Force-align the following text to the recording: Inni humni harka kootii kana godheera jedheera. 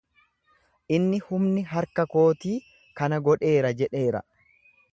Inni 0.97 1.19
humni 1.27 1.65
harka 1.75 2.05
kootii 2.15 2.55
kana 3.01 3.21
godheera 3.29 3.75
jedheera. 3.83 4.23